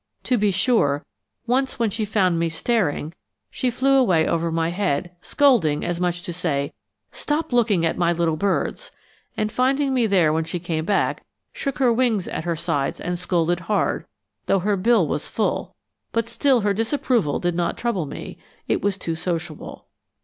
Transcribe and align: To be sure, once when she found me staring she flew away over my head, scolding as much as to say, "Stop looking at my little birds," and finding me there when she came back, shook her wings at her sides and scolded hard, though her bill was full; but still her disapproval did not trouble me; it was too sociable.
To 0.23 0.35
be 0.35 0.49
sure, 0.49 1.05
once 1.45 1.77
when 1.77 1.91
she 1.91 2.05
found 2.05 2.39
me 2.39 2.49
staring 2.49 3.13
she 3.51 3.69
flew 3.69 3.97
away 3.97 4.27
over 4.27 4.51
my 4.51 4.69
head, 4.69 5.11
scolding 5.21 5.85
as 5.85 5.99
much 6.01 6.15
as 6.21 6.21
to 6.23 6.33
say, 6.33 6.73
"Stop 7.11 7.53
looking 7.53 7.85
at 7.85 7.99
my 7.99 8.11
little 8.11 8.35
birds," 8.35 8.89
and 9.37 9.51
finding 9.51 9.93
me 9.93 10.07
there 10.07 10.33
when 10.33 10.43
she 10.43 10.57
came 10.59 10.85
back, 10.85 11.23
shook 11.53 11.77
her 11.77 11.93
wings 11.93 12.27
at 12.27 12.45
her 12.45 12.55
sides 12.55 12.99
and 12.99 13.19
scolded 13.19 13.59
hard, 13.69 14.07
though 14.47 14.57
her 14.61 14.75
bill 14.75 15.07
was 15.07 15.27
full; 15.27 15.75
but 16.11 16.27
still 16.27 16.61
her 16.61 16.73
disapproval 16.73 17.37
did 17.37 17.53
not 17.53 17.77
trouble 17.77 18.07
me; 18.07 18.39
it 18.67 18.81
was 18.81 18.97
too 18.97 19.13
sociable. 19.15 19.85